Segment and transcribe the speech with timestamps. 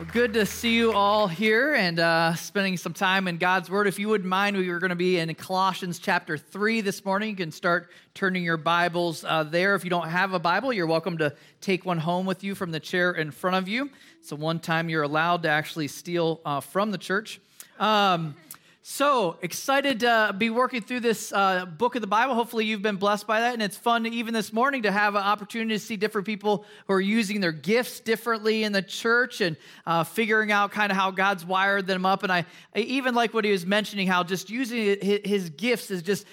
[0.00, 3.86] Well, good to see you all here and uh, spending some time in God's Word.
[3.86, 7.28] If you wouldn't mind, we are going to be in Colossians chapter 3 this morning.
[7.28, 9.74] You can start turning your Bibles uh, there.
[9.74, 12.70] If you don't have a Bible, you're welcome to take one home with you from
[12.70, 13.90] the chair in front of you.
[14.22, 17.38] So, one time you're allowed to actually steal uh, from the church.
[17.78, 18.36] Um,
[18.82, 22.34] so excited to be working through this uh, book of the Bible.
[22.34, 23.52] Hopefully, you've been blessed by that.
[23.52, 26.94] And it's fun, even this morning, to have an opportunity to see different people who
[26.94, 31.10] are using their gifts differently in the church and uh, figuring out kind of how
[31.10, 32.22] God's wired them up.
[32.22, 36.02] And I, I, even like what he was mentioning, how just using his gifts is
[36.02, 36.26] just,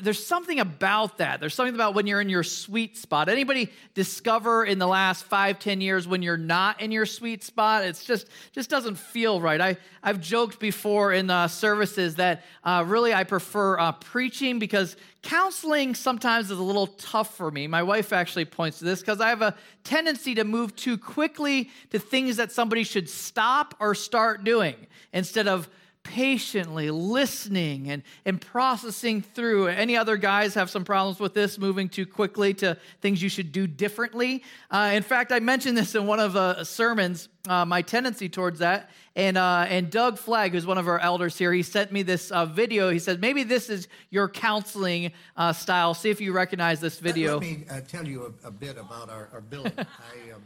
[0.00, 1.38] there's something about that.
[1.38, 3.28] There's something about when you're in your sweet spot.
[3.28, 7.84] Anybody discover in the last five, ten years when you're not in your sweet spot?
[7.84, 9.60] It's just, just doesn't feel right.
[9.60, 14.58] I, I've joked before in the service is that uh, really I prefer uh, preaching
[14.58, 17.66] because counseling sometimes is a little tough for me.
[17.66, 19.54] My wife actually points to this because I have a
[19.84, 25.48] tendency to move too quickly to things that somebody should stop or start doing instead
[25.48, 25.68] of
[26.02, 29.68] patiently listening and, and processing through.
[29.68, 33.52] Any other guys have some problems with this, moving too quickly to things you should
[33.52, 34.42] do differently?
[34.70, 38.28] Uh, in fact, I mentioned this in one of the uh, sermons, uh, my tendency
[38.28, 38.90] towards that.
[39.14, 42.30] And, uh, and Doug Flagg, who's one of our elders here, he sent me this
[42.30, 42.90] uh, video.
[42.90, 45.94] He said, maybe this is your counseling uh, style.
[45.94, 47.38] See if you recognize this video.
[47.38, 49.72] Let me tell you a, a, bit about our, our billing.
[49.78, 50.42] I, um,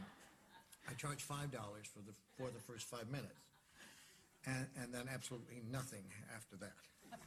[0.89, 3.44] I charge $5 for the, for the first five minutes
[4.45, 6.03] and, and then absolutely nothing
[6.35, 6.73] after that.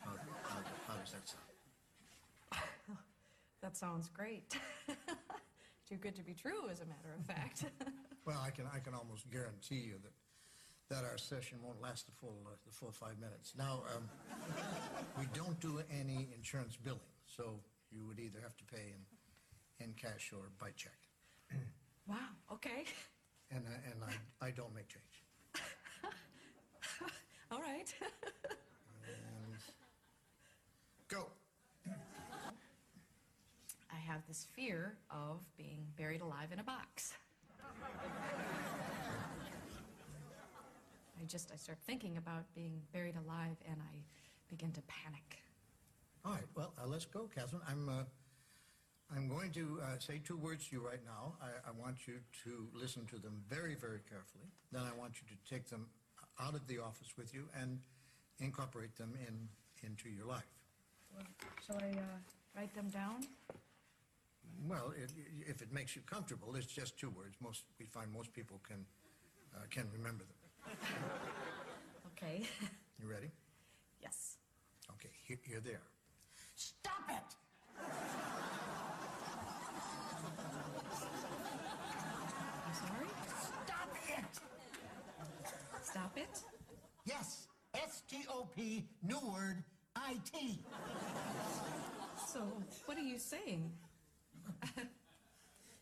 [0.05, 1.49] How, how, how does that sound?
[3.63, 4.57] That sounds great.
[5.89, 7.65] Too good to be true, as a matter of fact.
[8.27, 12.13] well, I can, I can almost guarantee you that, that our session won't last the
[12.13, 13.55] full, uh, the full five minutes.
[13.59, 14.09] Now, um,
[15.19, 19.95] we don't do any insurance billing, so you would either have to pay in, in
[19.95, 20.99] cash or by check.
[22.07, 22.17] wow,
[22.53, 22.85] okay.
[23.51, 25.25] And, I, and I, I don't make change.
[27.51, 27.95] All right.
[31.09, 31.27] Go.
[33.91, 37.15] I have this fear of being buried alive in a box.
[41.21, 43.97] I just, I start thinking about being buried alive and I
[44.49, 45.43] begin to panic.
[46.25, 47.63] All right, well, uh, let's go, Catherine.
[47.69, 48.03] I'm, uh,
[49.15, 51.35] I'm going to uh, say two words to you right now.
[51.41, 52.15] I, I want you
[52.45, 54.45] to listen to them very, very carefully.
[54.71, 55.87] Then I want you to take them
[56.41, 57.79] out of the office with you and
[58.41, 59.49] incorporate them in,
[59.87, 60.47] into your life.
[61.15, 61.25] Well,
[61.67, 62.03] shall I uh,
[62.57, 63.27] write them down?
[64.67, 65.13] Well, it,
[65.49, 67.37] if it makes you comfortable, it's just two words.
[67.41, 68.85] Most we find most people can
[69.55, 70.77] uh, can remember them.
[72.13, 72.43] okay.
[73.01, 73.31] You ready?
[74.03, 74.37] Yes.
[74.95, 75.91] Okay, here, here they are.
[76.57, 77.37] Stop it!
[82.67, 83.28] I'm sorry?
[86.19, 86.37] Stop it!
[86.37, 86.79] Stop it?
[87.05, 89.63] Yes, S-T-O-P, new word,
[89.95, 90.61] I-T.
[92.33, 92.41] So,
[92.87, 93.71] what are you saying?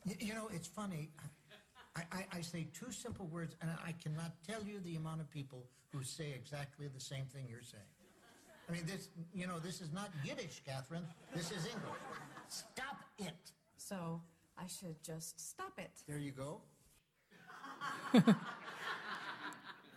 [0.04, 1.10] you, you, know, it's funny.
[1.96, 5.30] I, I, I, say two simple words, and I cannot tell you the amount of
[5.30, 7.82] people who say exactly the same thing you're saying.
[8.68, 11.06] I mean, this, you know, this is not Yiddish, Catherine.
[11.34, 12.02] This is English.
[12.48, 13.52] Stop it.
[13.76, 14.20] So,
[14.58, 15.90] I should just stop it.
[16.06, 16.60] There you go.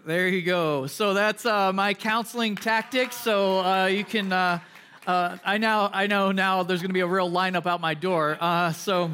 [0.06, 0.88] There you go.
[0.88, 3.18] So that's uh, my counseling tactics.
[3.18, 4.32] So uh, you can.
[4.32, 4.60] Uh,
[5.06, 7.96] uh I now I know now there's going to be a real lineup out my
[7.96, 8.38] door.
[8.40, 9.12] Uh, so,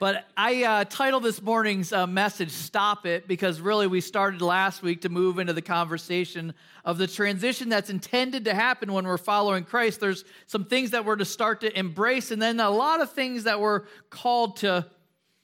[0.00, 5.02] but I uh, titled this morning's message "Stop It" because really we started last week
[5.02, 9.62] to move into the conversation of the transition that's intended to happen when we're following
[9.62, 10.00] Christ.
[10.00, 13.44] There's some things that we're to start to embrace, and then a lot of things
[13.44, 14.86] that we're called to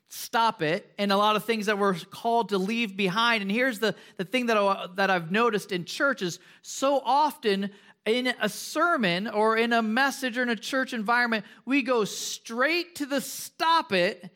[0.08, 3.42] stop it and a lot of things that we're called to leave behind.
[3.42, 7.70] And here's the, the thing that, I, that i've noticed in churches so often
[8.06, 12.94] in a sermon or in a message or in a church environment we go straight
[12.96, 14.30] to the stop it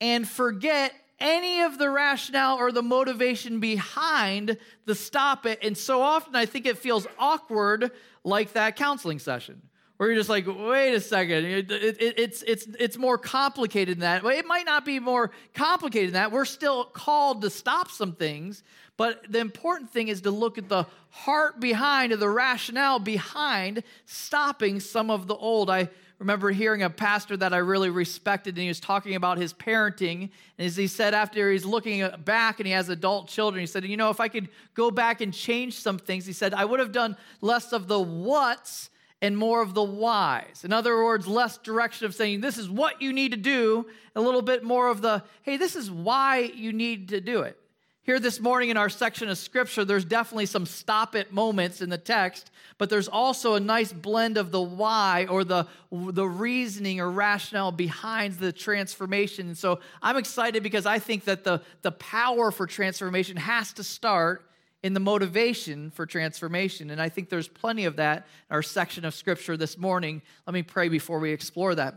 [0.00, 4.56] and forget any of the rationale or the motivation behind
[4.86, 5.58] the stop it.
[5.62, 7.90] And so often i think it feels awkward
[8.22, 9.62] like that counseling session
[10.00, 14.00] where you're just like, wait a second, it, it, it's, it's, it's more complicated than
[14.00, 14.24] that.
[14.24, 16.32] It might not be more complicated than that.
[16.32, 18.62] We're still called to stop some things,
[18.96, 23.82] but the important thing is to look at the heart behind or the rationale behind
[24.06, 25.68] stopping some of the old.
[25.68, 29.52] I remember hearing a pastor that I really respected, and he was talking about his
[29.52, 30.30] parenting.
[30.56, 33.84] And as he said, after he's looking back and he has adult children, he said,
[33.84, 36.80] You know, if I could go back and change some things, he said, I would
[36.80, 38.88] have done less of the what's
[39.22, 40.62] and more of the whys.
[40.64, 43.86] In other words, less direction of saying, this is what you need to do,
[44.16, 47.56] a little bit more of the, hey, this is why you need to do it.
[48.02, 51.90] Here this morning in our section of scripture, there's definitely some stop it moments in
[51.90, 56.98] the text, but there's also a nice blend of the why or the, the reasoning
[56.98, 59.48] or rationale behind the transformation.
[59.48, 63.84] And so I'm excited because I think that the, the power for transformation has to
[63.84, 64.49] start
[64.82, 66.90] in the motivation for transformation.
[66.90, 70.22] And I think there's plenty of that in our section of scripture this morning.
[70.46, 71.94] Let me pray before we explore that.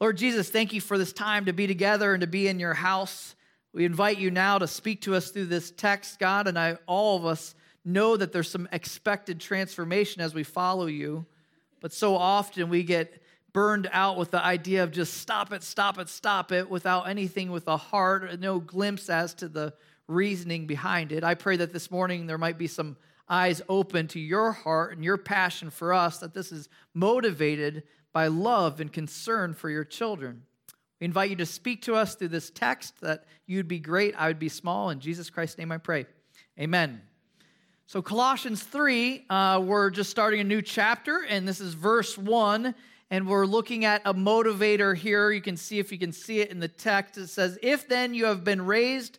[0.00, 2.74] Lord Jesus, thank you for this time to be together and to be in your
[2.74, 3.36] house.
[3.72, 7.16] We invite you now to speak to us through this text, God, and I, all
[7.16, 7.54] of us
[7.84, 11.24] know that there's some expected transformation as we follow you.
[11.80, 13.22] But so often we get
[13.52, 17.50] burned out with the idea of just stop it, stop it, stop it without anything
[17.50, 19.74] with a heart, no glimpse as to the
[20.08, 21.24] reasoning behind it.
[21.24, 22.96] I pray that this morning there might be some
[23.28, 28.26] eyes open to your heart and your passion for us, that this is motivated by
[28.26, 30.42] love and concern for your children.
[31.00, 34.28] We invite you to speak to us through this text that you'd be great, I
[34.28, 34.90] would be small.
[34.90, 36.06] In Jesus Christ's name I pray.
[36.60, 37.00] Amen.
[37.86, 42.74] So, Colossians 3, uh, we're just starting a new chapter, and this is verse 1,
[43.10, 45.30] and we're looking at a motivator here.
[45.30, 47.18] You can see if you can see it in the text.
[47.18, 49.18] It says, If then you have been raised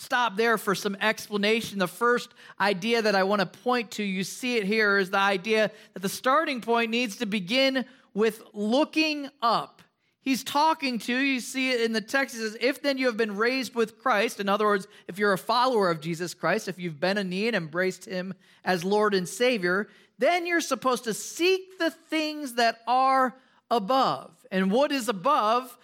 [0.00, 1.80] Stop there for some explanation.
[1.80, 5.18] The first idea that I want to point to, you see it here, is the
[5.18, 7.84] idea that the starting point needs to begin
[8.14, 9.82] with looking up.
[10.20, 13.16] He's talking to, you see it in the text, he says, If then you have
[13.16, 16.78] been raised with Christ, in other words, if you're a follower of Jesus Christ, if
[16.78, 18.34] you've been a knee and embraced him
[18.64, 23.34] as Lord and Savior, then you're supposed to seek the things that are
[23.68, 24.30] above.
[24.52, 25.76] And what is above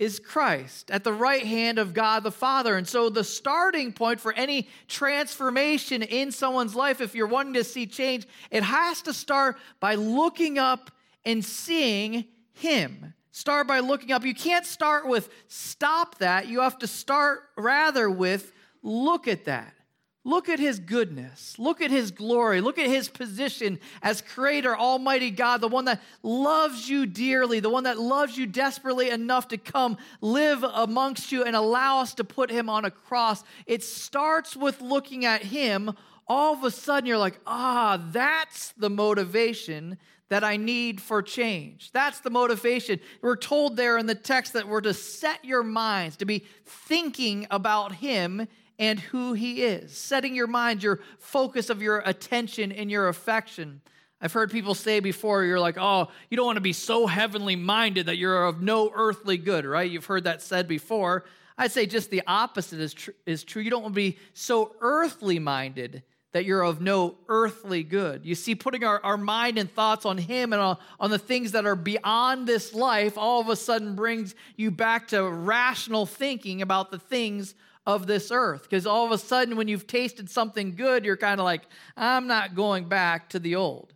[0.00, 2.76] is Christ at the right hand of God the Father.
[2.76, 7.62] And so, the starting point for any transformation in someone's life, if you're wanting to
[7.62, 10.90] see change, it has to start by looking up
[11.26, 12.24] and seeing
[12.54, 13.12] Him.
[13.30, 14.24] Start by looking up.
[14.24, 16.48] You can't start with stop that.
[16.48, 18.52] You have to start rather with
[18.82, 19.74] look at that.
[20.22, 21.58] Look at his goodness.
[21.58, 22.60] Look at his glory.
[22.60, 27.70] Look at his position as creator, almighty God, the one that loves you dearly, the
[27.70, 32.24] one that loves you desperately enough to come live amongst you and allow us to
[32.24, 33.42] put him on a cross.
[33.66, 35.92] It starts with looking at him.
[36.28, 39.96] All of a sudden, you're like, ah, that's the motivation
[40.28, 41.90] that I need for change.
[41.92, 43.00] That's the motivation.
[43.22, 47.46] We're told there in the text that we're to set your minds, to be thinking
[47.50, 48.46] about Him
[48.80, 53.82] and who He is, setting your mind, your focus of your attention and your affection.
[54.22, 57.56] I've heard people say before, you're like, oh, you don't want to be so heavenly
[57.56, 59.88] minded that you're of no earthly good, right?
[59.88, 61.24] You've heard that said before.
[61.58, 63.62] I'd say just the opposite is, tr- is true.
[63.62, 68.24] You don't want to be so earthly minded that you're of no earthly good.
[68.24, 71.52] You see, putting our, our mind and thoughts on Him and on, on the things
[71.52, 76.62] that are beyond this life all of a sudden brings you back to rational thinking
[76.62, 77.54] about the things
[77.94, 78.62] of this earth.
[78.62, 81.62] Because all of a sudden, when you've tasted something good, you're kind of like,
[81.96, 83.92] I'm not going back to the old.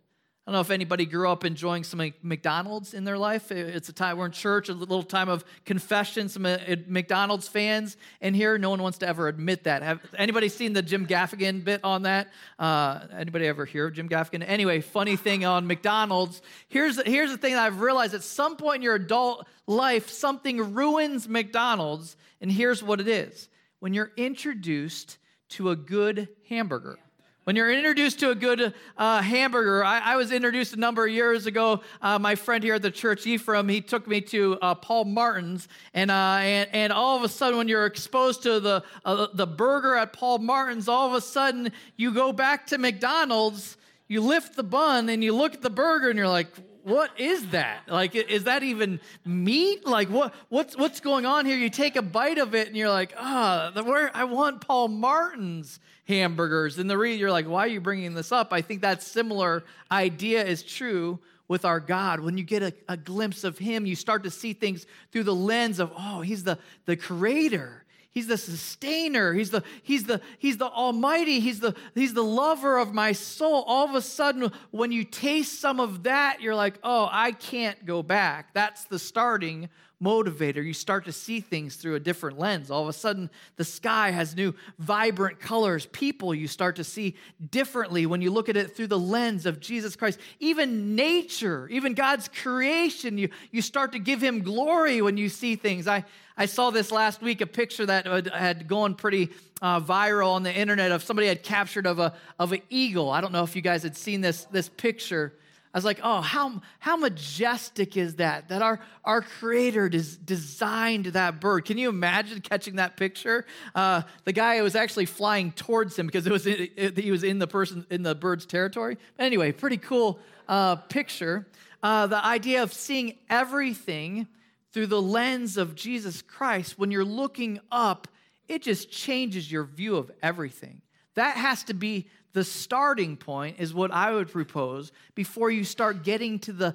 [0.46, 3.50] I don't know if anybody grew up enjoying some McDonald's in their life.
[3.50, 6.28] It's a time we're in church, a little time of confession.
[6.28, 8.58] Some uh, McDonald's fans in here.
[8.58, 9.82] No one wants to ever admit that.
[9.82, 12.28] Have anybody seen the Jim Gaffigan bit on that?
[12.58, 14.44] Uh, anybody ever hear of Jim Gaffigan?
[14.46, 16.42] Anyway, funny thing on McDonald's.
[16.68, 20.74] Here's here's the thing that I've realized: at some point in your adult life, something
[20.74, 23.48] ruins McDonald's, and here's what it is:
[23.84, 25.18] when you're introduced
[25.50, 26.98] to a good hamburger.
[27.44, 31.12] When you're introduced to a good uh, hamburger, I, I, was introduced a number of
[31.12, 31.82] years ago.
[32.00, 35.68] Uh, my friend here at the church, Ephraim, he took me to uh, Paul Martin's,
[35.92, 39.46] and, uh, and and all of a sudden, when you're exposed to the uh, the
[39.46, 43.76] burger at Paul Martin's, all of a sudden you go back to McDonald's,
[44.08, 46.48] you lift the bun, and you look at the burger, and you're like,
[46.84, 47.88] what is that?
[47.88, 49.86] Like, is that even meat?
[49.86, 51.56] Like, what, what's, what's going on here?
[51.56, 54.88] You take a bite of it and you're like, ah, oh, where I want Paul
[54.88, 56.78] Martin's hamburgers.
[56.78, 58.52] And the reason you're like, why are you bringing this up?
[58.52, 62.20] I think that similar idea is true with our God.
[62.20, 65.34] When you get a, a glimpse of Him, you start to see things through the
[65.34, 67.83] lens of, oh, He's the, the creator.
[68.14, 69.32] He's the sustainer.
[69.32, 71.40] He's the, he's the, he's the almighty.
[71.40, 73.64] He's the, he's the lover of my soul.
[73.66, 77.84] All of a sudden, when you taste some of that, you're like, oh, I can't
[77.84, 78.54] go back.
[78.54, 79.68] That's the starting
[80.04, 82.70] motivator, you start to see things through a different lens.
[82.70, 85.86] All of a sudden, the sky has new vibrant colors.
[85.86, 87.16] People you start to see
[87.50, 90.20] differently when you look at it through the lens of Jesus Christ.
[90.40, 95.56] Even nature, even God's creation, you, you start to give Him glory when you see
[95.56, 95.88] things.
[95.88, 96.04] I,
[96.36, 99.30] I saw this last week, a picture that had gone pretty
[99.62, 103.10] uh, viral on the internet of somebody had captured of, a, of an eagle.
[103.10, 105.32] I don't know if you guys had seen this, this picture
[105.74, 108.48] I was like, oh, how, how majestic is that?
[108.48, 111.64] That our, our creator des- designed that bird.
[111.64, 113.44] Can you imagine catching that picture?
[113.74, 117.24] Uh, the guy was actually flying towards him because it was in, it, he was
[117.24, 118.98] in the person in the bird's territory.
[119.18, 121.44] Anyway, pretty cool uh, picture.
[121.82, 124.28] Uh, the idea of seeing everything
[124.72, 128.06] through the lens of Jesus Christ, when you're looking up,
[128.46, 130.82] it just changes your view of everything.
[131.14, 136.02] That has to be the starting point is what I would propose before you start
[136.02, 136.74] getting to the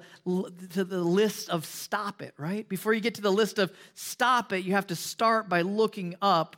[0.72, 2.68] to the list of stop it, right?
[2.68, 6.16] Before you get to the list of stop it, you have to start by looking
[6.20, 6.56] up.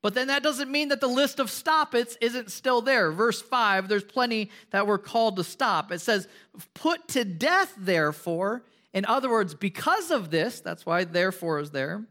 [0.00, 3.10] But then that doesn't mean that the list of stop its isn't still there.
[3.10, 5.90] Verse 5, there's plenty that we're called to stop.
[5.90, 6.28] It says,
[6.74, 8.62] "Put to death therefore."
[8.94, 12.06] In other words, because of this, that's why therefore is there.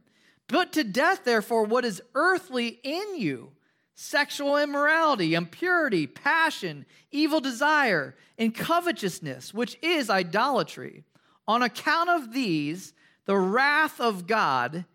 [0.50, 3.55] Put to death therefore what is earthly in you
[3.96, 11.04] sexual immorality, impurity, passion, evil desire, and covetousness, which is idolatry.
[11.48, 12.94] On account of these,
[13.26, 14.86] the wrath of God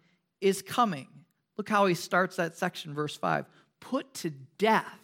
[0.40, 1.08] is coming.
[1.56, 3.46] Look how he starts that section, verse 5.
[3.80, 5.00] Put to death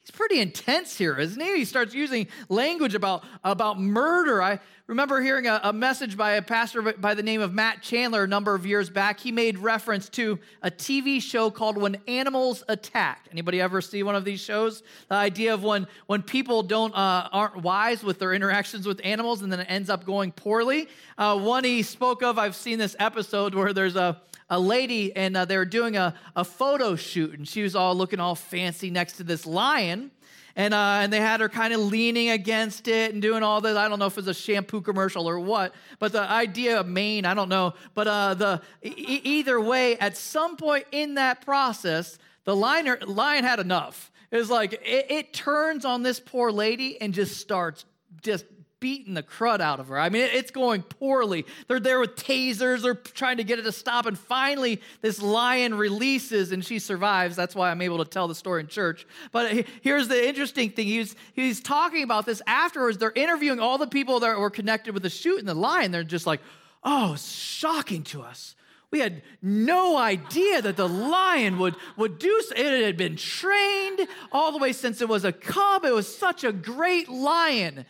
[0.00, 1.58] He's pretty intense here, isn't he?
[1.58, 4.42] He starts using language about, about murder.
[4.42, 4.58] I
[4.90, 8.26] remember hearing a, a, message by a pastor by the name of Matt Chandler a
[8.26, 9.20] number of years back.
[9.20, 13.28] He made reference to a TV show called When Animals Attack.
[13.30, 14.82] Anybody ever see one of these shows?
[15.08, 19.42] The idea of when, when people don't uh, aren't wise with their interactions with animals
[19.42, 20.88] and then it ends up going poorly.
[21.16, 24.20] Uh, one he spoke of, I've seen this episode where there's a
[24.52, 27.94] a lady and uh, they were doing a, a photo shoot and she was all
[27.94, 30.10] looking all fancy next to this lion
[30.56, 33.76] and, uh, and they had her kind of leaning against it and doing all this.
[33.76, 36.86] I don't know if it was a shampoo commercial or what but the idea of
[36.86, 37.74] mane, i don't know.
[37.94, 43.44] But uh, the e- either way at some point in that process the lion, lion
[43.44, 44.10] had enough.
[44.30, 47.84] It was like it, it turns on this poor lady and just starts
[48.22, 48.44] just
[48.80, 49.98] beating the crud out of her.
[49.98, 51.46] I mean, it's going poorly.
[51.68, 55.74] They're there with tasers, they're trying to get it to stop, and finally, this lion
[55.74, 57.36] releases and she survives.
[57.36, 59.06] That's why I'm able to tell the story in church.
[59.32, 62.98] But here's the interesting thing he's, he's talking about this afterwards.
[62.98, 65.92] They're interviewing all the people that were connected with the shoot and the lion.
[65.92, 66.40] They're just like,
[66.82, 68.54] oh, shocking to us.
[68.90, 72.54] We had no idea that the lion would, would do so.
[72.56, 74.00] It had been trained
[74.32, 75.84] all the way since it was a cub.
[75.84, 77.86] It was such a great lion.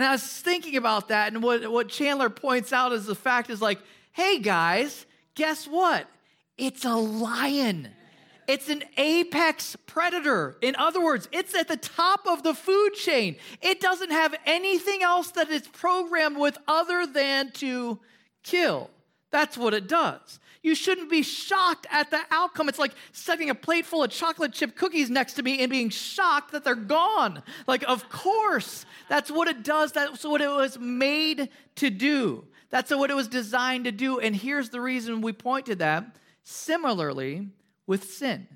[0.00, 3.50] And I was thinking about that, and what, what Chandler points out is the fact
[3.50, 3.78] is like,
[4.12, 5.04] hey guys,
[5.34, 6.06] guess what?
[6.56, 7.86] It's a lion.
[8.48, 10.56] It's an apex predator.
[10.62, 13.36] In other words, it's at the top of the food chain.
[13.60, 17.98] It doesn't have anything else that it's programmed with other than to
[18.42, 18.88] kill.
[19.30, 20.40] That's what it does.
[20.62, 22.68] You shouldn't be shocked at the outcome.
[22.68, 25.88] It's like setting a plate full of chocolate chip cookies next to me and being
[25.88, 27.42] shocked that they're gone.
[27.66, 29.92] Like, of course, that's what it does.
[29.92, 32.44] That's what it was made to do.
[32.68, 34.20] That's what it was designed to do.
[34.20, 36.16] And here's the reason we point to that.
[36.42, 37.48] Similarly,
[37.86, 38.46] with sin,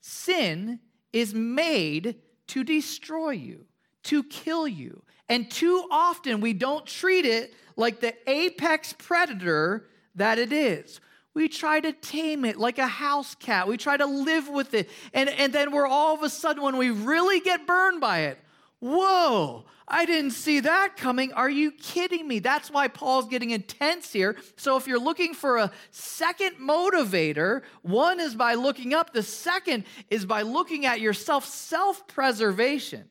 [0.00, 0.80] sin
[1.12, 2.16] is made
[2.48, 3.66] to destroy you,
[4.04, 5.02] to kill you.
[5.28, 11.00] And too often we don't treat it like the apex predator that it is.
[11.34, 13.66] We try to tame it like a house cat.
[13.66, 14.90] We try to live with it.
[15.14, 18.38] And, and then we're all of a sudden, when we really get burned by it,
[18.80, 21.32] whoa, I didn't see that coming.
[21.32, 22.38] Are you kidding me?
[22.38, 24.36] That's why Paul's getting intense here.
[24.56, 29.84] So if you're looking for a second motivator, one is by looking up, the second
[30.10, 33.04] is by looking at yourself, self preservation.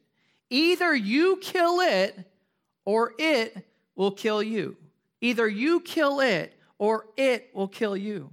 [0.49, 2.25] Either you kill it
[2.85, 3.65] or it
[3.95, 4.75] will kill you.
[5.21, 8.31] Either you kill it or it will kill you.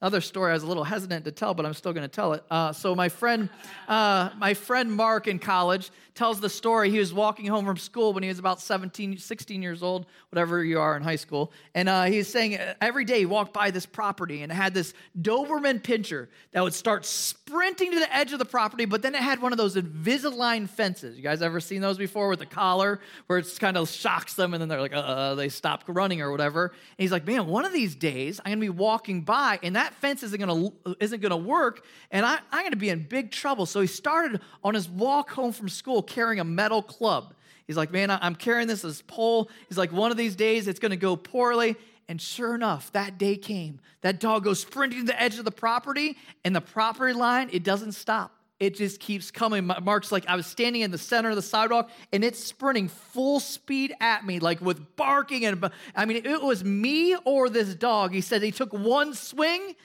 [0.00, 2.32] Another story I was a little hesitant to tell, but I'm still going to tell
[2.32, 2.44] it.
[2.48, 3.48] Uh, so my friend,
[3.88, 6.90] uh, my friend Mark in college tells the story.
[6.90, 10.64] He was walking home from school when he was about 17, 16 years old, whatever
[10.64, 11.52] you are in high school.
[11.74, 14.74] And uh, he's saying uh, every day he walked by this property and it had
[14.74, 19.14] this Doberman pinscher that would start sprinting to the edge of the property, but then
[19.14, 21.16] it had one of those Invisible fences.
[21.16, 24.54] You guys ever seen those before with the collar where it kind of shocks them
[24.54, 26.66] and then they're like, uh, they stop running or whatever.
[26.66, 29.76] And he's like, man, one of these days I'm going to be walking by and
[29.76, 33.66] that fence isn't to isn't to work and I, I'm to be in big trouble.
[33.66, 37.34] So he started on his walk home from school carrying a metal club.
[37.66, 39.50] He's like, man, I'm carrying this as pole.
[39.68, 41.76] He's like, one of these days it's to go poorly.
[42.08, 43.80] And sure enough, that day came.
[44.00, 47.64] That dog goes sprinting to the edge of the property, and the property line, it
[47.64, 48.37] doesn't stop.
[48.60, 49.70] It just keeps coming.
[49.82, 53.38] Mark's like, I was standing in the center of the sidewalk, and it's sprinting full
[53.38, 55.44] speed at me, like with barking.
[55.44, 58.12] And I mean, it was me or this dog.
[58.12, 59.76] He said he took one swing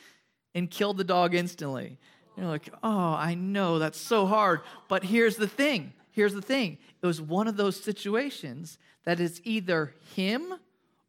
[0.55, 1.99] and killed the dog instantly.
[2.35, 4.61] You're like, oh, I know, that's so hard.
[4.87, 9.41] But here's the thing here's the thing it was one of those situations that it's
[9.43, 10.53] either him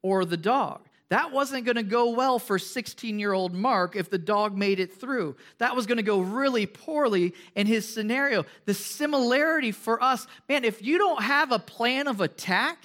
[0.02, 0.80] or the dog.
[1.11, 4.80] That wasn't going to go well for 16 year old Mark if the dog made
[4.80, 5.37] it through.
[5.58, 8.46] That was going to go really poorly in his scenario.
[8.64, 12.78] The similarity for us, man, if you don't have a plan of attack,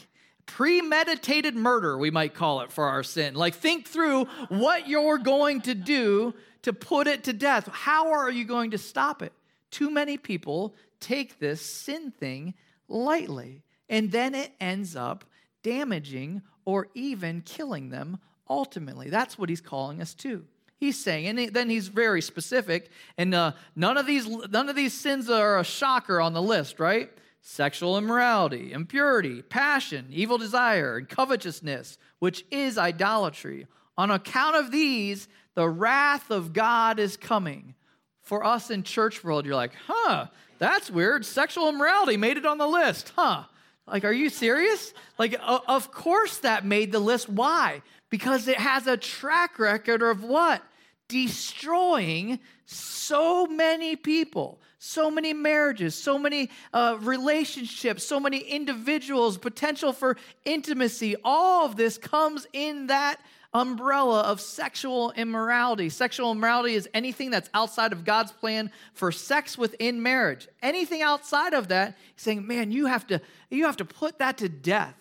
[0.45, 3.35] premeditated murder, we might call it for our sin.
[3.35, 6.33] Like, think through what you're going to do
[6.63, 7.69] to put it to death.
[7.71, 9.31] How are you going to stop it?
[9.71, 12.55] Too many people take this sin thing
[12.87, 15.23] lightly, and then it ends up
[15.63, 19.09] damaging or even killing them ultimately.
[19.09, 20.45] That's what he's calling us to.
[20.77, 24.93] He's saying, and then he's very specific, and uh, none of these none of these
[24.93, 27.09] sins are a shocker on the list, right?
[27.41, 33.65] Sexual immorality, impurity, passion, evil desire, and covetousness, which is idolatry.
[33.97, 37.73] On account of these, the wrath of God is coming.
[38.21, 40.27] For us in church world, you're like, huh,
[40.59, 41.25] that's weird.
[41.25, 43.45] Sexual immorality made it on the list, huh?
[43.89, 44.93] Like, are you serious?
[45.17, 47.29] Like, of course that made the list.
[47.29, 47.81] Why?
[48.09, 50.61] Because it has a track record of what?
[51.07, 59.91] Destroying so many people, so many marriages, so many uh, relationships, so many individuals, potential
[59.91, 61.15] for intimacy.
[61.23, 63.19] All of this comes in that
[63.53, 65.89] umbrella of sexual immorality.
[65.89, 70.47] Sexual immorality is anything that's outside of God's plan for sex within marriage.
[70.61, 74.49] Anything outside of that, saying, man, you have to, you have to put that to
[74.49, 74.95] death.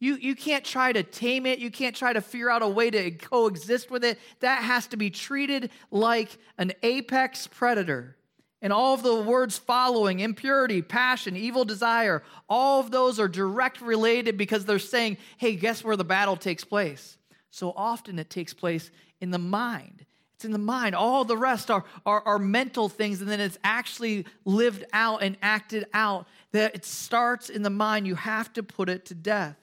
[0.00, 1.60] You, you can't try to tame it.
[1.60, 4.18] You can't try to figure out a way to coexist with it.
[4.40, 8.16] That has to be treated like an apex predator.
[8.60, 13.80] And all of the words following impurity, passion, evil desire all of those are direct
[13.80, 17.16] related because they're saying, hey, guess where the battle takes place?
[17.54, 20.04] So often it takes place in the mind.
[20.34, 20.96] It's in the mind.
[20.96, 25.36] All the rest are, are, are mental things, and then it's actually lived out and
[25.40, 26.26] acted out.
[26.50, 28.08] That it starts in the mind.
[28.08, 29.56] You have to put it to death.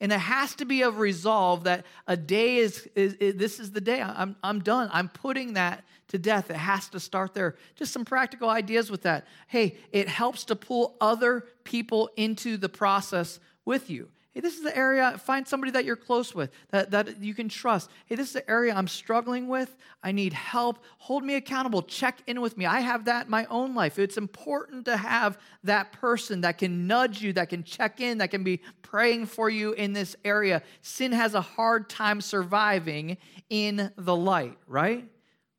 [0.00, 3.72] And it has to be a resolve that a day is, is, is, this is
[3.72, 4.00] the day.
[4.00, 4.88] I'm, I'm done.
[4.90, 6.48] I'm putting that to death.
[6.48, 7.56] It has to start there.
[7.74, 9.26] Just some practical ideas with that.
[9.48, 14.08] Hey, it helps to pull other people into the process with you.
[14.34, 17.48] Hey, this is the area, find somebody that you're close with, that, that you can
[17.48, 17.88] trust.
[18.06, 19.76] Hey, this is the area I'm struggling with.
[20.02, 20.82] I need help.
[20.98, 21.82] Hold me accountable.
[21.82, 22.66] Check in with me.
[22.66, 23.96] I have that in my own life.
[23.96, 28.32] It's important to have that person that can nudge you, that can check in, that
[28.32, 30.64] can be praying for you in this area.
[30.82, 33.16] Sin has a hard time surviving
[33.50, 35.08] in the light, right?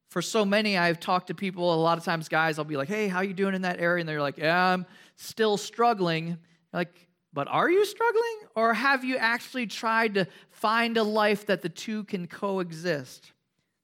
[0.10, 2.90] For so many, I've talked to people, a lot of times, guys, I'll be like,
[2.90, 4.02] hey, how are you doing in that area?
[4.02, 4.86] And they're like, yeah, I'm
[5.16, 6.38] still struggling.
[6.74, 7.05] Like,
[7.36, 8.38] but are you struggling?
[8.56, 13.34] Or have you actually tried to find a life that the two can coexist?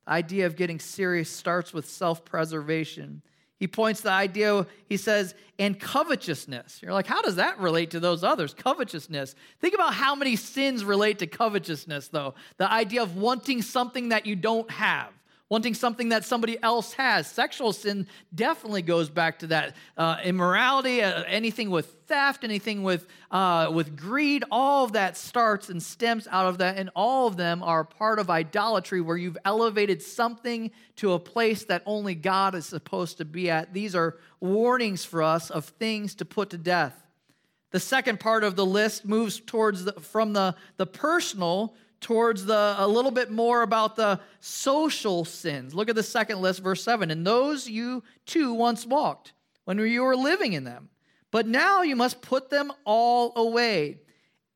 [0.05, 3.21] The idea of getting serious starts with self preservation.
[3.59, 6.81] He points the idea, he says, and covetousness.
[6.81, 8.55] You're like, how does that relate to those others?
[8.55, 9.35] Covetousness.
[9.59, 12.33] Think about how many sins relate to covetousness, though.
[12.57, 15.11] The idea of wanting something that you don't have
[15.51, 17.27] wanting something that somebody else has.
[17.27, 19.75] Sexual sin definitely goes back to that.
[19.97, 25.67] Uh, immorality, uh, anything with theft, anything with, uh, with greed, all of that starts
[25.67, 26.77] and stems out of that.
[26.77, 31.65] And all of them are part of idolatry where you've elevated something to a place
[31.65, 33.73] that only God is supposed to be at.
[33.73, 36.95] These are warnings for us of things to put to death.
[37.71, 42.75] The second part of the list moves towards the, from the, the personal towards the
[42.77, 45.73] a little bit more about the social sins.
[45.73, 47.09] Look at the second list, verse 7.
[47.11, 49.33] And those you too once walked
[49.63, 50.89] when you were living in them.
[51.29, 53.99] But now you must put them all away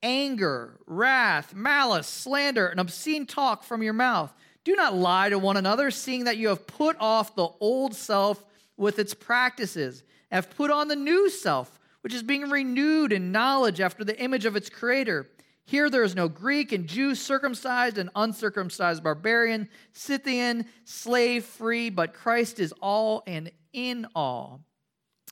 [0.04, 4.32] anger, wrath, malice, slander, and obscene talk from your mouth.
[4.64, 8.44] Do not lie to one another, seeing that you have put off the old self
[8.78, 13.82] with its practices, have put on the new self, which is being renewed in knowledge
[13.82, 15.28] after the image of its creator.
[15.66, 22.14] Here there is no Greek and Jew, circumcised and uncircumcised, barbarian, Scythian, slave free, but
[22.14, 24.62] Christ is all and in all.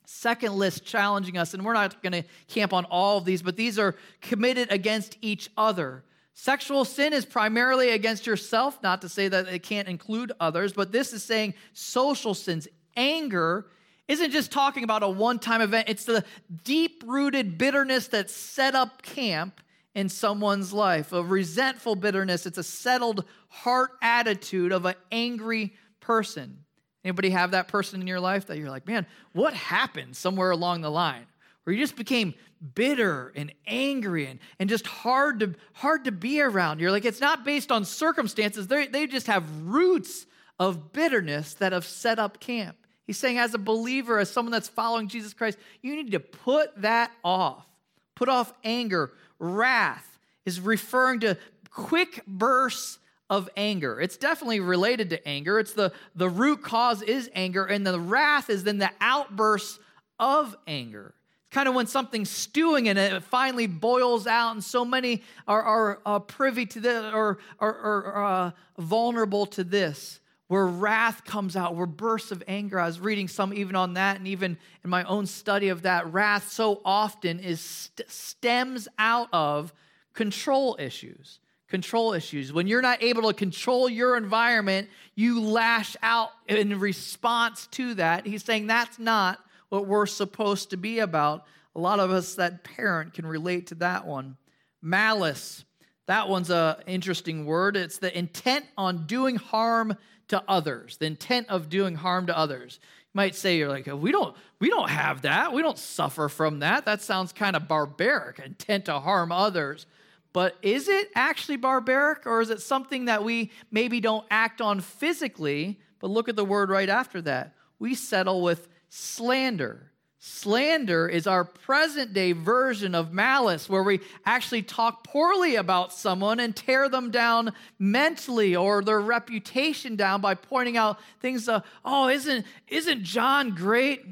[0.06, 3.56] Second list challenging us, and we're not going to camp on all of these, but
[3.56, 6.02] these are committed against each other.
[6.34, 10.90] Sexual sin is primarily against yourself, not to say that it can't include others, but
[10.90, 12.66] this is saying social sins.
[12.96, 13.66] Anger
[14.08, 16.24] isn't just talking about a one time event, it's the
[16.64, 19.60] deep rooted bitterness that set up camp
[19.94, 21.12] in someone's life.
[21.12, 26.58] A resentful bitterness, it's a settled heart attitude of an angry person.
[27.04, 30.80] Anybody have that person in your life that you're like, man, what happened somewhere along
[30.80, 31.26] the line?
[31.62, 32.34] Where you just became
[32.74, 36.80] bitter and angry and, and just hard to hard to be around.
[36.80, 38.66] You're like, it's not based on circumstances.
[38.66, 40.26] They they just have roots
[40.58, 42.76] of bitterness that have set up camp.
[43.06, 46.80] He's saying, as a believer, as someone that's following Jesus Christ, you need to put
[46.80, 47.66] that off.
[48.14, 49.12] Put off anger.
[49.38, 51.36] Wrath is referring to
[51.70, 52.98] quick bursts
[53.30, 54.00] of anger.
[54.00, 55.58] It's definitely related to anger.
[55.58, 59.78] It's the, the root cause is anger, and the wrath is then the outbursts
[60.20, 61.14] of anger.
[61.46, 65.62] It's kind of when something's stewing and it finally boils out, and so many are,
[65.62, 70.20] are uh, privy to this or are, uh, vulnerable to this
[70.54, 72.78] where wrath comes out, where bursts of anger.
[72.78, 76.12] I was reading some even on that, and even in my own study of that,
[76.12, 79.74] wrath so often is st- stems out of
[80.12, 81.40] control issues.
[81.66, 82.52] Control issues.
[82.52, 88.24] When you're not able to control your environment, you lash out in response to that.
[88.24, 89.40] He's saying that's not
[89.70, 91.46] what we're supposed to be about.
[91.74, 94.36] A lot of us that parent can relate to that one.
[94.80, 95.64] Malice.
[96.06, 97.76] That one's an interesting word.
[97.76, 99.96] It's the intent on doing harm
[100.28, 102.80] to others, the intent of doing harm to others.
[102.82, 105.52] You might say you're like, we don't, we don't have that.
[105.52, 106.84] We don't suffer from that.
[106.84, 109.86] That sounds kind of barbaric, intent to harm others.
[110.32, 114.80] But is it actually barbaric, or is it something that we maybe don't act on
[114.80, 115.78] physically?
[116.00, 117.54] But look at the word right after that.
[117.78, 119.92] We settle with slander.
[120.26, 126.40] Slander is our present day version of malice, where we actually talk poorly about someone
[126.40, 131.46] and tear them down mentally or their reputation down by pointing out things.
[131.84, 134.02] Oh, isn't isn't John great?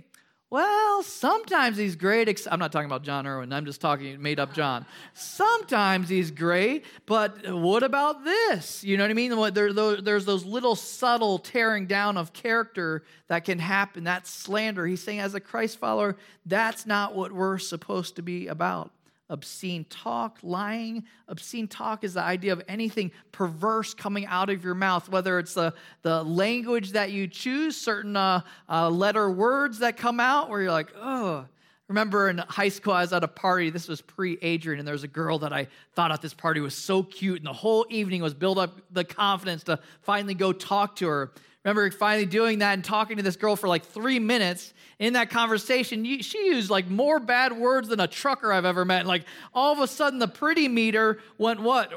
[0.53, 2.29] Well, sometimes he's great.
[2.47, 3.55] I'm not talking about John Irwin.
[3.55, 4.85] I'm just talking made up John.
[5.15, 8.85] Sometimes he's great, but what about this?
[8.85, 9.55] You know what I mean?
[9.55, 14.05] there's those little subtle tearing down of character that can happen.
[14.05, 14.85] That slander.
[14.85, 18.91] He's saying, as a Christ follower, that's not what we're supposed to be about
[19.33, 21.05] obscene talk, lying.
[21.27, 25.55] Obscene talk is the idea of anything perverse coming out of your mouth, whether it's
[25.55, 30.63] the, the language that you choose, certain uh, uh, letter words that come out where
[30.63, 31.47] you're like, oh.
[31.89, 33.69] Remember in high school, I was at a party.
[33.69, 36.61] This was pre Adrian, and there was a girl that I thought at this party
[36.61, 40.55] was so cute, and the whole evening was build up the confidence to finally go
[40.55, 41.33] talk to her
[41.65, 44.73] remember finally doing that and talking to this girl for like three minutes.
[44.99, 49.07] In that conversation, she used like more bad words than a trucker I've ever met.
[49.07, 51.93] Like all of a sudden, the pretty meter went what?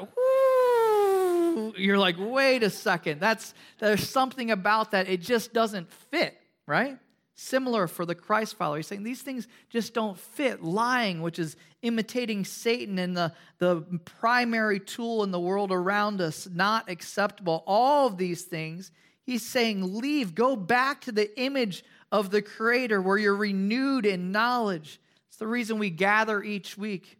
[1.76, 3.20] You're like, wait a second.
[3.20, 5.08] That's there's something about that.
[5.08, 6.98] It just doesn't fit, right?
[7.34, 8.78] Similar for the Christ follower.
[8.78, 10.62] He's saying these things just don't fit.
[10.62, 16.48] Lying, which is imitating Satan and the, the primary tool in the world around us,
[16.52, 17.62] not acceptable.
[17.66, 18.90] All of these things
[19.26, 24.30] He's saying, Leave, go back to the image of the Creator where you're renewed in
[24.30, 25.00] knowledge.
[25.28, 27.18] It's the reason we gather each week.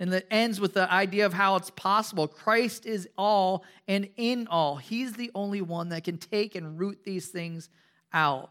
[0.00, 2.26] And that ends with the idea of how it's possible.
[2.26, 4.74] Christ is all and in all.
[4.74, 7.70] He's the only one that can take and root these things
[8.12, 8.50] out.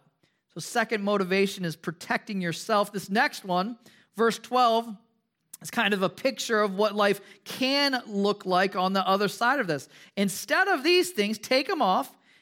[0.53, 2.93] So, second motivation is protecting yourself.
[2.93, 3.77] This next one,
[4.15, 4.95] verse 12,
[5.61, 9.59] is kind of a picture of what life can look like on the other side
[9.59, 9.89] of this.
[10.15, 12.15] Instead of these things, take them off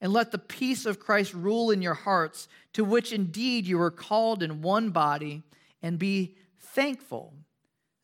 [0.00, 3.90] and let the peace of Christ rule in your hearts, to which indeed you were
[3.90, 5.42] called in one body,
[5.82, 7.34] and be thankful.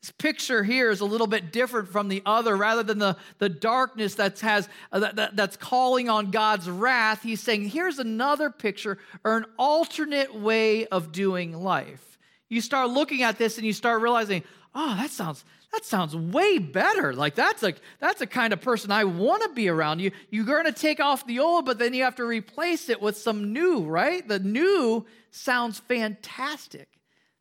[0.02, 2.56] This picture here is a little bit different from the other.
[2.56, 7.22] Rather than the, the darkness that has, uh, that, that, that's calling on God's wrath,
[7.22, 12.18] he's saying, here's another picture or an alternate way of doing life.
[12.48, 15.44] You start looking at this and you start realizing, oh, that sounds
[15.76, 17.12] that sounds way better.
[17.12, 20.00] Like that's a that's a kind of person I want to be around.
[20.00, 23.02] You you're going to take off the old, but then you have to replace it
[23.02, 24.26] with some new, right?
[24.26, 26.88] The new sounds fantastic.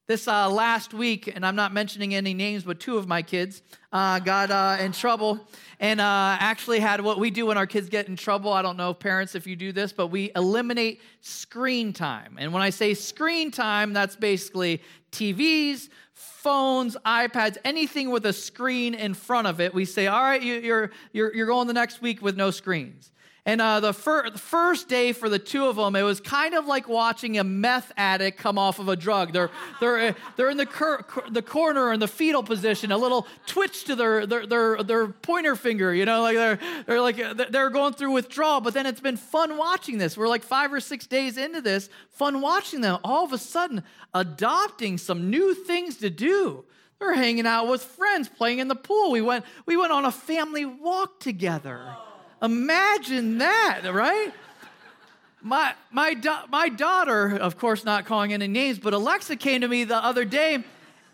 [0.07, 3.63] This uh, last week, and I'm not mentioning any names, but two of my kids
[3.91, 5.39] uh, got uh, in trouble
[5.79, 8.53] and uh, actually had what we do when our kids get in trouble.
[8.53, 12.35] I don't know, parents, if you do this, but we eliminate screen time.
[12.37, 18.93] And when I say screen time, that's basically TVs, phones, iPads, anything with a screen
[18.93, 19.73] in front of it.
[19.73, 23.11] We say, all right, you're, you're, you're going the next week with no screens.
[23.47, 26.55] And uh, the, fir- the, first day for the two of them, it was kind
[26.55, 29.33] of like watching a meth addict come off of a drug.
[29.33, 33.83] They're, they're, they're in the, cur- the corner in the fetal position, a little twitch
[33.83, 37.17] to their, their, their, their pointer finger, you know, like they're, they're like
[37.51, 38.61] they're going through withdrawal.
[38.61, 40.17] But then it's been fun watching this.
[40.17, 42.97] We're like five or six days into this, fun watching them.
[43.03, 43.83] All of a sudden,
[44.15, 46.65] adopting some new things to do.
[46.97, 49.11] They're hanging out with friends, playing in the pool.
[49.11, 51.95] We went, we went on a family walk together.
[52.45, 54.31] Imagine that, right?
[55.41, 59.67] My, my, da- my daughter, of course, not calling any names, but Alexa came to
[59.67, 60.63] me the other day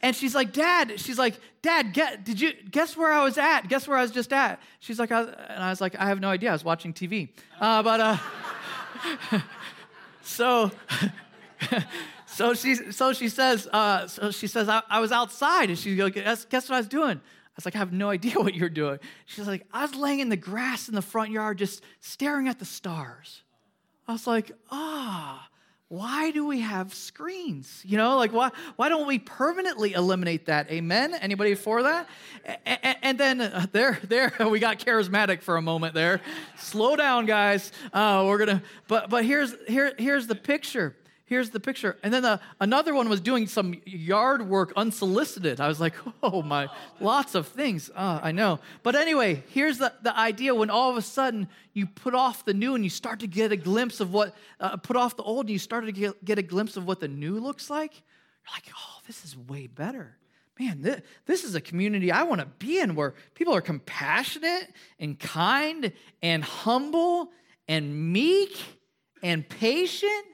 [0.01, 3.67] and she's like, Dad, she's like, Dad, get, did you guess where I was at?
[3.67, 4.59] Guess where I was just at?
[4.79, 6.49] She's like, I, and I was like, I have no idea.
[6.49, 7.29] I was watching TV.
[7.59, 8.17] Uh, but, uh,
[10.23, 10.71] so,
[12.25, 15.95] so she, so she says, uh, so she says, I, I was outside, and she
[15.95, 17.21] goes, guess, guess what I was doing?
[17.51, 18.99] I was like, I have no idea what you're doing.
[19.25, 22.59] She's like, I was laying in the grass in the front yard just staring at
[22.59, 23.43] the stars.
[24.07, 25.47] I was like, ah,
[25.91, 27.81] why do we have screens?
[27.85, 30.71] You know, like why, why don't we permanently eliminate that?
[30.71, 31.13] Amen?
[31.13, 32.07] Anybody for that?
[32.65, 36.21] And, and then uh, there, there, we got charismatic for a moment there.
[36.57, 37.73] Slow down, guys.
[37.91, 40.95] Uh, we're gonna, but but here's here here's the picture
[41.31, 41.97] here's the picture.
[42.03, 45.61] And then the, another one was doing some yard work unsolicited.
[45.61, 46.67] I was like, oh my,
[46.99, 47.89] lots of things.
[47.95, 48.59] Uh, I know.
[48.83, 52.53] But anyway, here's the, the idea when all of a sudden you put off the
[52.53, 55.45] new and you start to get a glimpse of what, uh, put off the old
[55.45, 57.93] and you start to get, get a glimpse of what the new looks like.
[57.93, 60.17] You're like, oh, this is way better.
[60.59, 64.67] Man, this, this is a community I want to be in where people are compassionate
[64.99, 67.31] and kind and humble
[67.69, 68.61] and meek
[69.23, 70.25] and patient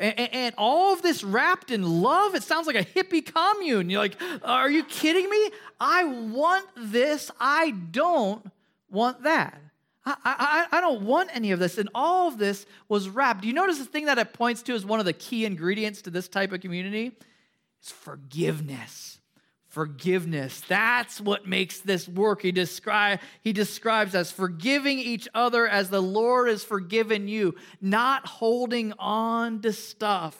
[0.00, 2.34] and, all of this wrapped in love.
[2.34, 3.90] It sounds like a hippie commune.
[3.90, 5.50] You're like, are you kidding me?
[5.78, 7.30] I want this.
[7.38, 8.50] I don't
[8.90, 9.60] want that.
[10.04, 11.78] I, I, I don't want any of this.
[11.78, 13.42] And all of this was wrapped.
[13.42, 16.02] Do you notice the thing that it points to as one of the key ingredients
[16.02, 17.12] to this type of community?
[17.78, 19.19] It's forgiveness
[19.70, 20.62] forgiveness.
[20.68, 22.42] That's what makes this work.
[22.42, 28.26] He, describe, he describes as forgiving each other as the Lord has forgiven you, not
[28.26, 30.36] holding on to stuff.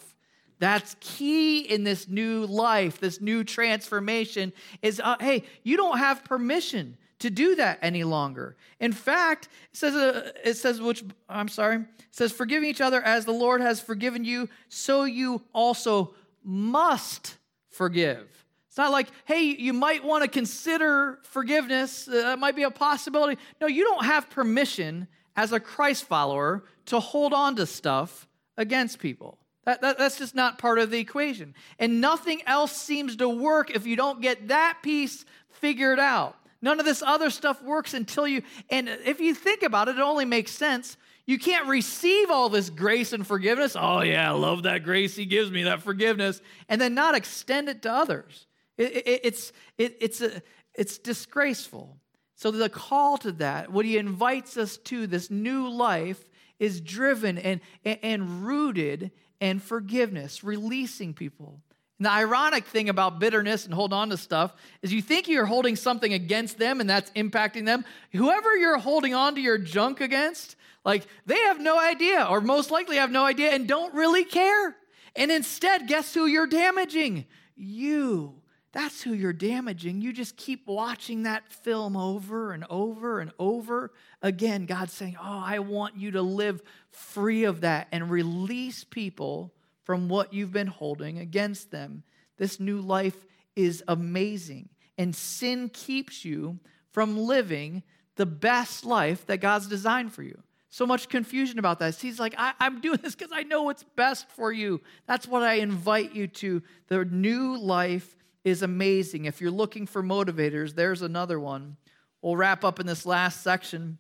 [0.58, 6.22] That's key in this new life, this new transformation is uh, hey, you don't have
[6.22, 8.56] permission to do that any longer.
[8.78, 13.00] In fact, it says uh, it says which I'm sorry, it says forgiving each other
[13.00, 16.14] as the Lord has forgiven you, so you also
[16.44, 17.36] must
[17.70, 18.39] forgive.
[18.70, 22.06] It's not like, hey, you might want to consider forgiveness.
[22.06, 23.36] Uh, that might be a possibility.
[23.60, 29.00] No, you don't have permission as a Christ follower to hold on to stuff against
[29.00, 29.38] people.
[29.64, 31.54] That, that, that's just not part of the equation.
[31.80, 36.36] And nothing else seems to work if you don't get that piece figured out.
[36.62, 40.00] None of this other stuff works until you, and if you think about it, it
[40.00, 40.96] only makes sense.
[41.26, 43.76] You can't receive all this grace and forgiveness.
[43.76, 47.68] Oh, yeah, I love that grace he gives me, that forgiveness, and then not extend
[47.68, 48.46] it to others.
[48.80, 50.42] It, it, it's, it, it's, a,
[50.74, 51.98] it's disgraceful.
[52.34, 56.24] So, the call to that, what he invites us to, this new life,
[56.58, 61.60] is driven and, and, and rooted in forgiveness, releasing people.
[61.98, 65.44] And the ironic thing about bitterness and hold on to stuff is you think you're
[65.44, 67.84] holding something against them and that's impacting them.
[68.12, 72.70] Whoever you're holding on to your junk against, like they have no idea, or most
[72.70, 74.74] likely have no idea and don't really care.
[75.14, 77.26] And instead, guess who you're damaging?
[77.54, 78.39] You.
[78.72, 80.00] That's who you're damaging.
[80.00, 84.66] You just keep watching that film over and over and over again.
[84.66, 89.52] God's saying, Oh, I want you to live free of that and release people
[89.82, 92.04] from what you've been holding against them.
[92.36, 94.68] This new life is amazing.
[94.96, 96.60] And sin keeps you
[96.92, 97.82] from living
[98.14, 100.40] the best life that God's designed for you.
[100.68, 101.96] So much confusion about that.
[101.96, 104.80] He's like, I, am doing this because I know what's best for you.
[105.06, 109.26] That's what I invite you to the new life is amazing.
[109.26, 111.76] If you're looking for motivators, there's another one.
[112.22, 113.98] We'll wrap up in this last section.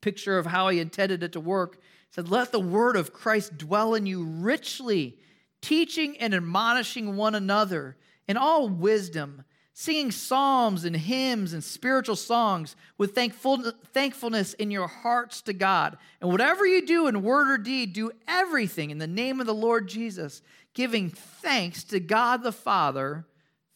[0.00, 1.76] Picture of how he intended it to work.
[1.76, 5.18] He said, Let the word of Christ dwell in you richly,
[5.62, 7.96] teaching and admonishing one another
[8.28, 14.86] in all wisdom, singing psalms and hymns and spiritual songs with thankful, thankfulness in your
[14.86, 15.96] hearts to God.
[16.20, 19.54] And whatever you do in word or deed, do everything in the name of the
[19.54, 20.42] Lord Jesus,
[20.74, 23.26] giving thanks to God the Father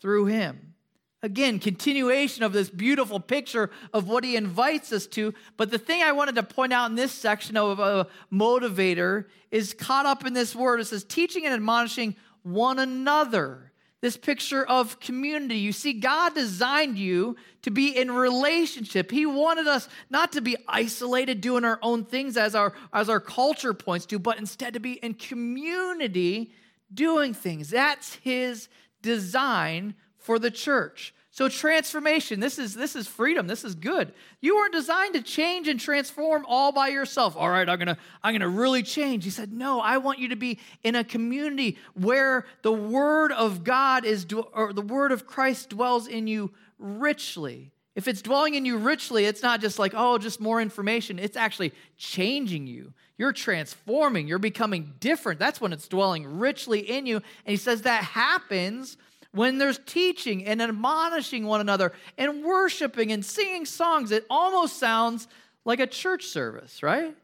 [0.01, 0.75] through him.
[1.21, 5.35] Again, continuation of this beautiful picture of what he invites us to.
[5.57, 9.75] But the thing I wanted to point out in this section of a motivator is
[9.75, 10.79] caught up in this word.
[10.81, 13.73] It says, teaching and admonishing one another.
[14.01, 15.57] This picture of community.
[15.57, 19.11] You see, God designed you to be in relationship.
[19.11, 23.19] He wanted us not to be isolated doing our own things as our, as our
[23.19, 26.53] culture points to, but instead to be in community
[26.95, 27.71] doing things.
[27.71, 28.69] That's His
[29.03, 31.15] design for the church.
[31.39, 33.47] So transformation, this is this is freedom.
[33.47, 34.13] This is good.
[34.41, 37.37] You weren't designed to change and transform all by yourself.
[37.37, 39.23] All right, I'm going to I'm going to really change.
[39.23, 43.63] He said, "No, I want you to be in a community where the word of
[43.63, 48.65] God is or the word of Christ dwells in you richly." If it's dwelling in
[48.65, 52.93] you richly, it's not just like, "Oh, just more information." It's actually changing you.
[53.17, 55.41] You're transforming, you're becoming different.
[55.41, 57.17] That's when it's dwelling richly in you.
[57.17, 58.97] And he says that happens
[59.33, 65.27] when there's teaching and admonishing one another and worshiping and singing songs, it almost sounds
[65.65, 67.17] like a church service, right?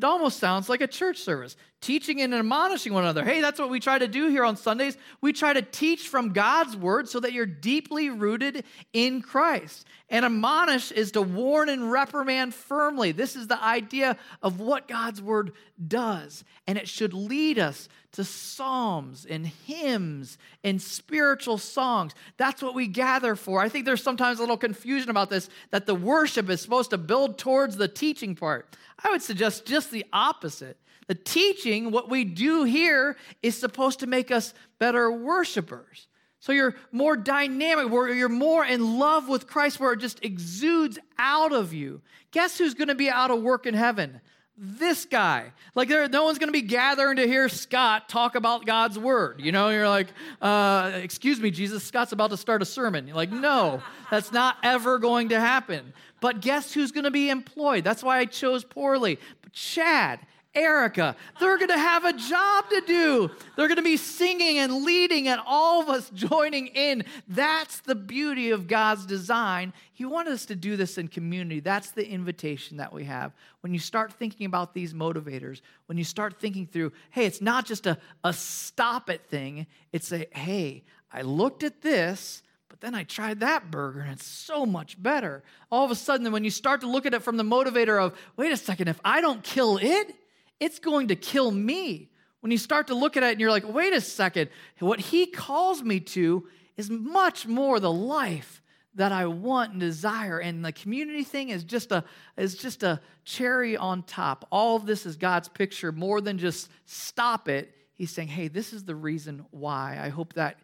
[0.00, 3.22] It almost sounds like a church service, teaching and admonishing one another.
[3.22, 4.96] Hey, that's what we try to do here on Sundays.
[5.20, 9.86] We try to teach from God's word so that you're deeply rooted in Christ.
[10.08, 13.12] And admonish is to warn and reprimand firmly.
[13.12, 15.52] This is the idea of what God's word
[15.86, 16.44] does.
[16.66, 22.12] And it should lead us to psalms and hymns and spiritual songs.
[22.36, 23.60] That's what we gather for.
[23.60, 26.98] I think there's sometimes a little confusion about this that the worship is supposed to
[26.98, 28.76] build towards the teaching part.
[29.02, 30.76] I would suggest just the opposite.
[31.06, 36.06] The teaching, what we do here, is supposed to make us better worshipers.
[36.40, 40.98] So you're more dynamic, where you're more in love with Christ, where it just exudes
[41.18, 42.00] out of you.
[42.30, 44.20] Guess who's going to be out of work in heaven?
[44.62, 45.52] This guy.
[45.74, 49.40] Like, there, no one's going to be gathering to hear Scott talk about God's word.
[49.40, 50.08] You know, you're like,
[50.42, 53.06] uh, excuse me, Jesus, Scott's about to start a sermon.
[53.06, 55.94] You're like, no, that's not ever going to happen.
[56.20, 57.84] But guess who's going to be employed?
[57.84, 59.18] That's why I chose poorly.
[59.40, 60.20] But Chad,
[60.52, 63.30] Erica, they're going to have a job to do.
[63.56, 67.04] They're going to be singing and leading, and all of us joining in.
[67.28, 69.72] That's the beauty of God's design.
[69.92, 71.60] He wanted us to do this in community.
[71.60, 73.32] That's the invitation that we have.
[73.60, 77.64] When you start thinking about these motivators, when you start thinking through, hey, it's not
[77.64, 80.82] just a, a stop it thing, it's a, hey,
[81.12, 85.42] I looked at this But then I tried that burger and it's so much better.
[85.70, 88.16] All of a sudden, when you start to look at it from the motivator of,
[88.36, 90.14] wait a second, if I don't kill it,
[90.60, 92.10] it's going to kill me.
[92.40, 95.26] When you start to look at it and you're like, wait a second, what he
[95.26, 96.46] calls me to
[96.76, 98.62] is much more the life
[98.94, 100.38] that I want and desire.
[100.38, 102.04] And the community thing is just a
[102.36, 104.46] is just a cherry on top.
[104.50, 107.74] All of this is God's picture more than just stop it.
[107.94, 109.98] He's saying, hey, this is the reason why.
[110.00, 110.58] I hope that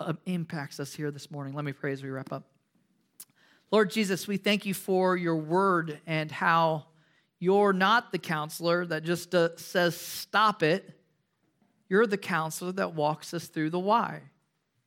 [0.00, 1.54] uh, impacts us here this morning.
[1.54, 2.44] Let me pray as we wrap up.
[3.70, 6.86] Lord Jesus, we thank you for your word and how
[7.40, 10.88] you're not the counselor that just uh, says, stop it.
[11.88, 14.20] You're the counselor that walks us through the why.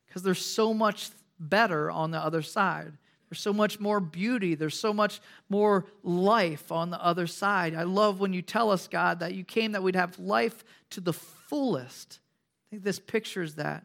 [0.06, 2.96] Because there's so much better on the other side.
[3.28, 4.54] There's so much more beauty.
[4.54, 7.74] There's so much more life on the other side.
[7.74, 11.00] I love when you tell us, God, that you came that we'd have life to
[11.00, 12.20] the fullest.
[12.68, 13.84] I think this pictures that.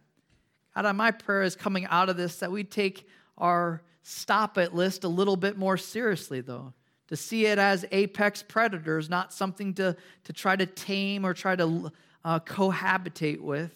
[0.76, 3.08] God, my prayer is coming out of this that we take
[3.40, 6.74] our stop it list a little bit more seriously, though.
[7.10, 11.56] To see it as apex predators, not something to, to try to tame or try
[11.56, 11.91] to
[12.24, 13.72] uh, cohabitate with.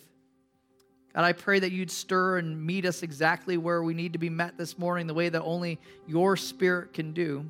[1.15, 4.29] God, I pray that you'd stir and meet us exactly where we need to be
[4.29, 7.49] met this morning, the way that only your spirit can do.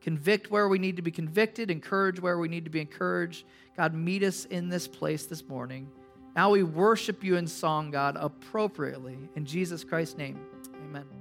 [0.00, 3.44] Convict where we need to be convicted, encourage where we need to be encouraged.
[3.76, 5.88] God, meet us in this place this morning.
[6.34, 9.18] Now we worship you in song, God, appropriately.
[9.34, 10.38] In Jesus Christ's name,
[10.84, 11.17] amen.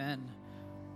[0.00, 0.22] Amen.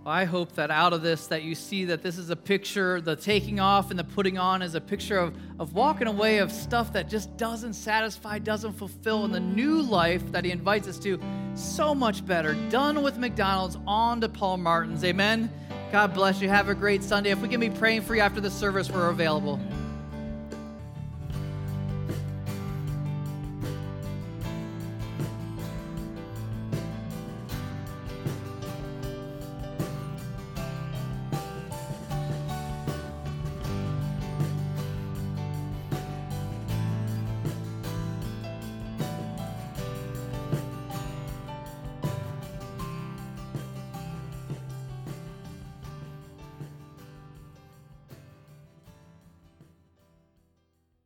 [0.06, 3.14] I hope that out of this that you see that this is a picture, the
[3.14, 6.94] taking off and the putting on is a picture of, of walking away of stuff
[6.94, 11.20] that just doesn't satisfy, doesn't fulfill, and the new life that he invites us to,
[11.54, 12.54] so much better.
[12.70, 15.04] Done with McDonald's, on to Paul Martin's.
[15.04, 15.52] Amen.
[15.92, 16.48] God bless you.
[16.48, 17.30] Have a great Sunday.
[17.30, 19.60] If we can be praying for you after the service, we're available.